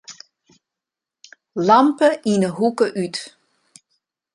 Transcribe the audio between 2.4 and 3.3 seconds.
'e hoeke út.